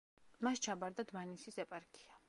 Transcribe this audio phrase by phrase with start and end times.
[0.47, 2.19] მას ჩაბარდა დმანისის ეპარქია.